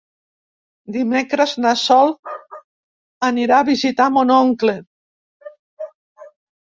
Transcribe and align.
Dimecres 0.95 1.53
na 1.65 1.73
Sol 1.81 2.09
anirà 3.29 3.59
a 3.61 3.69
visitar 3.71 4.11
mon 4.17 4.33
oncle. 4.41 4.75